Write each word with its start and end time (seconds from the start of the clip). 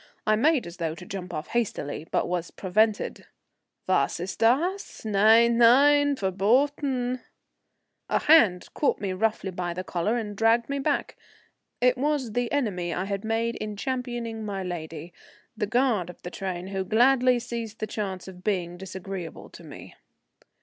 I 0.25 0.35
made 0.35 0.65
as 0.65 0.77
though 0.77 0.95
to 0.95 1.05
jump 1.05 1.31
off 1.31 1.49
hastily, 1.49 2.07
but 2.09 2.27
was 2.27 2.49
prevented. 2.49 3.27
"Was 3.87 4.19
ist 4.19 4.39
das? 4.39 5.05
Nein, 5.05 5.59
nein, 5.59 6.15
verboten." 6.15 7.19
A 8.09 8.17
hand 8.23 8.67
caught 8.73 8.99
me 8.99 9.13
roughly 9.13 9.51
by 9.51 9.75
the 9.75 9.83
collar 9.83 10.17
and 10.17 10.35
dragged 10.35 10.69
me 10.69 10.79
back. 10.79 11.15
It 11.79 11.99
was 11.99 12.31
the 12.31 12.51
enemy 12.51 12.91
I 12.91 13.05
had 13.05 13.23
made 13.23 13.57
in 13.57 13.77
championing 13.77 14.43
my 14.43 14.63
lady, 14.63 15.13
the 15.55 15.67
guard 15.67 16.09
of 16.09 16.19
the 16.23 16.31
train, 16.31 16.69
who 16.69 16.83
gladly 16.83 17.37
seized 17.37 17.77
the 17.77 17.85
chance 17.85 18.27
of 18.27 18.43
being 18.43 18.77
disagreeable 18.77 19.51
to 19.51 19.63
me. 19.63 19.93